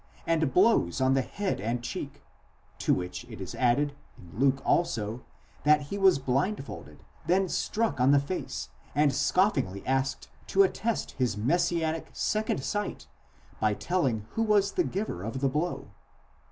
[0.27, 2.23] τὸ πρόσωπον αὐτοῦ), and blows on the head and cheek,
[2.79, 5.21] to which it is added, in Luke also,
[5.63, 11.37] that he was blindfolded, then struck on the face, and scoffingly asked to attest his
[11.37, 13.05] messianic second sight
[13.59, 15.89] by telling who was the giver of the blow.